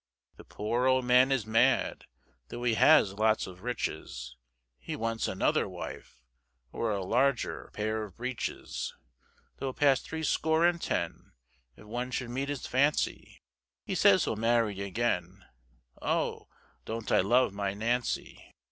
The 0.37 0.43
poor 0.43 0.87
old 0.87 1.05
man 1.05 1.31
is 1.31 1.45
mad, 1.45 2.05
Though 2.49 2.63
he 2.63 2.73
has 2.73 3.13
lots 3.13 3.45
of 3.45 3.61
riches, 3.61 4.35
He 4.79 4.95
wants 4.95 5.27
another 5.27 5.69
wife, 5.69 6.23
Or 6.71 6.89
a 6.89 7.05
larger 7.05 7.69
pair 7.73 8.03
of 8.05 8.17
breeches; 8.17 8.95
Though 9.57 9.73
past 9.73 10.07
three 10.09 10.23
score 10.23 10.65
and 10.65 10.81
ten, 10.81 11.33
If 11.77 11.85
one 11.85 12.09
should 12.09 12.31
meet 12.31 12.49
his 12.49 12.65
fancy. 12.65 13.43
He 13.85 13.93
says 13.93 14.23
he'll 14.25 14.35
marry 14.35 14.81
again, 14.81 15.45
Oh! 16.01 16.47
don't 16.85 17.11
I 17.11 17.19
love 17.19 17.53
my 17.53 17.75
Nancy. 17.75 18.55